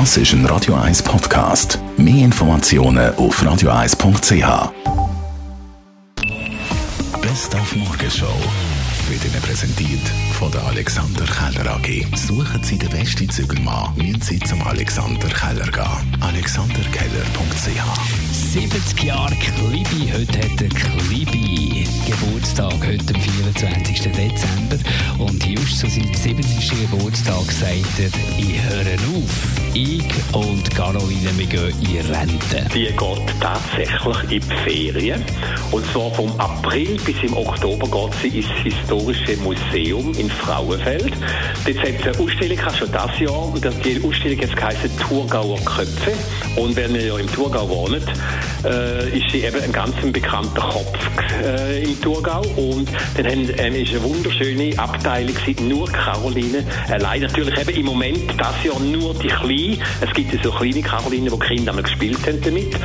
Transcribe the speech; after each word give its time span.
Das 0.00 0.16
ist 0.16 0.32
ein 0.32 0.44
Radio 0.46 0.74
1 0.74 1.04
Podcast. 1.04 1.78
Mehr 1.96 2.24
Informationen 2.24 3.14
auf 3.14 3.40
radio1.ch. 3.40 4.72
Best 7.22 7.54
auf 7.54 7.76
Morgenshow 7.76 8.26
wird 9.08 9.24
Ihnen 9.24 9.40
präsentiert 9.40 10.02
von 10.32 10.50
der 10.50 10.64
Alexander 10.64 11.24
Keller 11.24 11.76
AG. 11.76 12.06
Suchen 12.16 12.64
Sie 12.64 12.76
den 12.76 12.88
besten 12.88 13.30
Zügelmann, 13.30 13.94
müssen 13.94 14.20
Sie 14.20 14.40
zum 14.40 14.66
Alexander 14.66 15.28
Keller 15.28 15.70
gehen. 15.70 16.22
alexanderkeller.ch 16.22 18.32
70 18.32 19.04
Jahre 19.04 19.36
Klibi. 19.36 20.12
Heute 20.12 20.38
hat 20.38 20.60
der 20.60 20.70
Klibi 20.70 21.86
Geburtstag, 22.04 22.84
heute 22.84 23.14
am 23.14 23.20
24. 23.20 24.10
Dezember. 24.10 24.63
Just 25.64 25.78
zu 25.78 25.88
seinem 25.88 26.12
70. 26.12 26.90
Geburtstag 26.90 27.50
sagt 27.50 27.98
er, 27.98 28.10
ich 28.38 28.62
höre 28.64 28.98
auf. 29.16 29.54
Ich 29.72 30.04
und 30.34 30.70
Caroline, 30.74 31.30
wir 31.38 31.46
gehen 31.46 31.72
in 31.80 32.14
Rente. 32.14 32.68
Die 32.74 32.84
geht 32.84 33.40
tatsächlich 33.40 34.22
in 34.24 34.28
die 34.28 34.40
Ferien. 34.40 35.24
Und 35.74 35.84
zwar 35.90 36.08
vom 36.12 36.30
April 36.38 36.96
bis 37.04 37.16
im 37.24 37.36
Oktober 37.36 37.88
geht 37.88 38.14
sie 38.22 38.38
ins 38.38 38.46
Historische 38.62 39.36
Museum 39.38 40.14
in 40.16 40.30
Frauenfeld. 40.30 41.12
Dort 41.66 41.78
hat 41.78 41.88
es 41.88 42.06
eine 42.06 42.24
Ausstellung 42.24 42.58
schon 42.78 42.92
das 42.92 43.18
Jahr. 43.18 43.52
Die 43.84 44.00
Ausstellung 44.04 44.38
jetzt 44.38 44.54
geheißen 44.54 44.90
Thurgauer 45.00 45.58
Köpfe. 45.64 46.12
Und 46.54 46.76
wenn 46.76 46.94
ihr 46.94 47.06
ja 47.06 47.18
im 47.18 47.26
Thurgau 47.26 47.68
wohnt, 47.68 48.06
äh, 48.64 49.18
ist 49.18 49.32
sie 49.32 49.42
eben 49.42 49.60
ein 49.60 49.72
ganz 49.72 49.96
bekannter 50.12 50.60
Kopf 50.60 50.96
äh, 51.42 51.82
im 51.82 52.00
Thurgau. 52.00 52.42
Und 52.54 52.88
dann 53.16 53.26
haben, 53.26 53.50
ähm, 53.58 53.74
ist 53.74 53.90
eine 53.90 54.02
wunderschöne 54.04 54.78
Abteilung, 54.78 55.34
nur 55.62 55.88
Caroline 55.88 56.64
allein. 56.88 57.22
Natürlich 57.22 57.58
eben 57.58 57.80
im 57.80 57.86
Moment 57.86 58.30
das 58.38 58.62
Jahr 58.62 58.78
nur 58.78 59.12
die 59.14 59.26
Kleine. 59.26 59.78
Es 60.00 60.14
gibt 60.14 60.34
ja 60.34 60.38
so 60.40 60.52
kleine 60.52 60.82
Caroline, 60.82 61.30
die 61.30 61.38
Kinder 61.40 61.72
einmal 61.72 61.82
gespielt 61.82 62.24
haben 62.28 62.40
damit. 62.42 62.76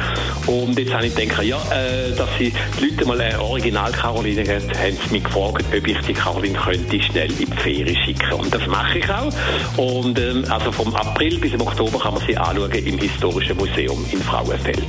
Und 0.47 0.79
jetzt 0.79 0.91
habe 0.91 1.05
ich 1.05 1.15
gedacht, 1.15 1.43
ja, 1.43 1.57
äh, 1.71 2.15
dass 2.15 2.29
sie 2.39 2.51
Leute 2.79 3.05
mal 3.05 3.19
eine 3.19 3.41
Original-Caroline 3.41 4.41
haben, 4.41 4.69
haben 4.69 4.97
sie 5.03 5.11
mich 5.11 5.23
gefragt, 5.23 5.65
ob 5.75 5.87
ich 5.87 5.97
die 6.07 6.13
Caroline 6.13 6.57
könnte 6.57 7.01
schnell 7.01 7.29
in 7.31 7.49
die 7.49 7.57
Ferien 7.57 7.97
schicken. 8.05 8.33
Und 8.33 8.53
das 8.53 8.65
mache 8.67 8.99
ich 8.99 9.09
auch. 9.09 9.33
Und 9.75 10.17
ähm, 10.17 10.45
also 10.49 10.71
vom 10.71 10.95
April 10.95 11.37
bis 11.39 11.53
im 11.53 11.61
Oktober 11.61 11.99
kann 11.99 12.13
man 12.13 12.23
sie 12.25 12.37
anschauen 12.37 12.71
im 12.71 12.97
Historischen 12.97 13.57
Museum 13.57 14.05
in 14.11 14.21
Frauenfeld. 14.21 14.87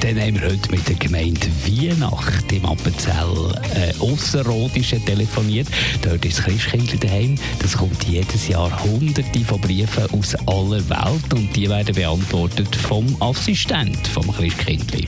Dann 0.00 0.20
haben 0.20 0.40
wir 0.40 0.48
heute 0.48 0.70
mit 0.70 0.88
der 0.88 0.96
Gemeinde 0.96 1.46
Weihnacht 1.66 2.50
im 2.50 2.64
Appenzell 2.64 3.54
äh, 3.74 3.92
Ausserrhodischen 4.00 5.04
telefoniert. 5.04 5.68
Dort 6.02 6.24
ist 6.24 6.38
das 6.38 6.46
Christkindl 6.46 6.96
daheim. 6.96 7.34
Das 7.60 7.76
kommt 7.76 8.02
jedes 8.04 8.48
Jahr 8.48 8.82
hunderte 8.82 9.40
von 9.40 9.60
Briefen 9.60 10.10
aus 10.18 10.34
aller 10.46 10.88
Welt 10.88 11.34
und 11.34 11.54
die 11.54 11.68
werden 11.68 11.94
beantwortet 11.94 12.74
vom 12.74 13.04
Assistent 13.20 14.08
vom 14.08 14.34
Christkindl. 14.34 15.04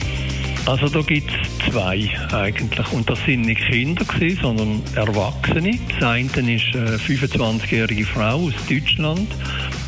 Also 0.67 0.89
da 0.89 1.01
gibt 1.01 1.29
es 1.29 1.71
zwei 1.71 2.09
eigentlich. 2.33 2.91
Und 2.91 3.07
das 3.07 3.23
sind 3.23 3.41
nicht 3.41 3.61
Kinder, 3.67 4.03
gewesen, 4.03 4.39
sondern 4.41 4.81
Erwachsene. 4.95 5.77
Das 5.89 6.03
eine 6.03 6.25
ist 6.25 6.75
eine 6.75 6.97
25-jährige 6.97 8.05
Frau 8.05 8.47
aus 8.47 8.53
Deutschland, 8.67 9.27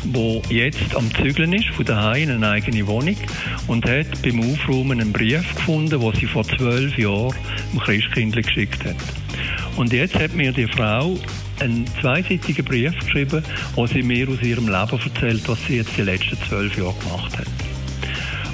die 0.04 0.42
jetzt 0.50 0.94
am 0.94 1.12
Zügeln 1.16 1.52
ist, 1.52 1.68
von 1.70 1.84
daheim 1.84 2.22
in 2.22 2.30
eine 2.30 2.50
eigene 2.50 2.86
Wohnung 2.86 3.16
und 3.66 3.86
hat 3.86 4.22
beim 4.22 4.40
Aufräumen 4.40 5.00
einen 5.00 5.12
Brief 5.12 5.52
gefunden, 5.56 6.00
den 6.00 6.14
sie 6.14 6.26
vor 6.26 6.44
zwölf 6.44 6.96
Jahren 6.96 7.34
dem 7.72 7.80
Christkindl 7.80 8.42
geschickt 8.42 8.84
hat. 8.84 8.96
Und 9.76 9.92
jetzt 9.92 10.14
hat 10.14 10.34
mir 10.34 10.52
die 10.52 10.68
Frau 10.68 11.18
einen 11.58 11.86
zweiseitigen 12.00 12.64
Brief 12.64 12.96
geschrieben, 13.00 13.42
wo 13.74 13.86
sie 13.88 14.02
mir 14.02 14.28
aus 14.28 14.40
ihrem 14.42 14.68
Leben 14.68 15.00
erzählt, 15.04 15.42
was 15.48 15.58
sie 15.66 15.78
jetzt 15.78 15.96
die 15.96 16.02
letzten 16.02 16.38
zwölf 16.48 16.78
Jahre 16.78 16.94
gemacht 17.00 17.36
hat. 17.36 17.67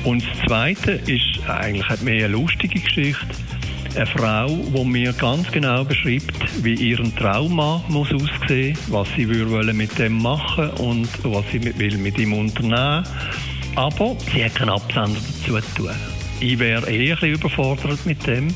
Und 0.04 0.22
das 0.22 0.46
Zweite 0.46 0.92
ist 0.92 1.40
eigentlich 1.48 1.88
hat 1.88 2.02
mir 2.02 2.12
eine 2.12 2.28
lustige 2.28 2.78
Geschichte. 2.78 3.26
Eine 3.96 4.06
Frau, 4.06 4.48
die 4.48 4.84
mir 4.84 5.12
ganz 5.14 5.50
genau 5.50 5.84
beschreibt, 5.84 6.62
wie 6.62 6.74
ihren 6.74 7.14
Trauma 7.16 7.82
muss 7.88 8.08
aussehen, 8.12 8.76
was 8.88 9.08
sie 9.16 9.28
würde 9.28 9.72
mit 9.72 9.98
dem 9.98 10.20
machen 10.20 10.68
und 10.70 11.08
was 11.22 11.44
sie 11.52 11.58
mit, 11.58 11.78
will 11.78 11.96
mit 11.96 12.18
ihm 12.18 12.34
unternehmen. 12.34 13.06
Aber 13.76 14.16
sie 14.32 14.44
hat 14.44 14.56
keinen 14.56 14.70
Absender 14.70 15.20
dazu 15.46 15.58
tun. 15.74 15.90
Ich 16.40 16.58
wäre 16.58 16.90
eh 16.90 17.12
ein 17.12 17.18
bisschen 17.18 17.34
überfordert 17.34 18.04
mit 18.04 18.26
dem, 18.26 18.48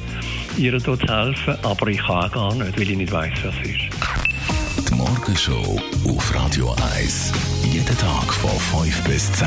ihr 0.58 0.78
dort 0.78 1.00
zu 1.00 1.06
helfen, 1.06 1.56
aber 1.62 1.86
ich 1.86 1.98
kann 1.98 2.30
gar 2.30 2.54
nicht, 2.54 2.76
weil 2.78 2.90
ich 2.90 2.96
nicht 2.96 3.12
weiß, 3.12 3.32
was 3.44 3.54
es 3.62 3.70
ist. 3.70 4.88
Die 4.90 4.94
Morgenshow 4.94 5.80
auf 6.04 6.34
Radio 6.34 6.74
1. 6.96 7.32
Jeden 7.72 7.98
Tag 7.98 8.34
von 8.34 8.84
5 8.84 9.04
bis 9.04 9.32
10. 9.32 9.46